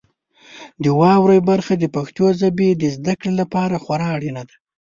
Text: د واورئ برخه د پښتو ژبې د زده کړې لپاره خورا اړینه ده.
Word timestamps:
د 0.83 0.85
واورئ 0.99 1.39
برخه 1.49 1.73
د 1.77 1.85
پښتو 1.95 2.25
ژبې 2.39 2.69
د 2.75 2.83
زده 2.95 3.13
کړې 3.19 3.31
لپاره 3.41 3.75
خورا 3.83 4.07
اړینه 4.17 4.43
ده. 4.49 4.55